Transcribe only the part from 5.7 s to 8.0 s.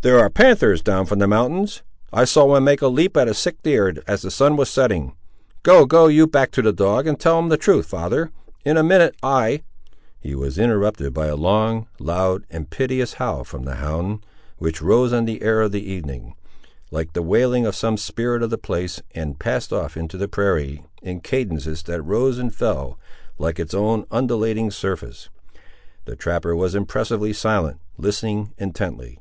go you back to the dog, and tell him the truth,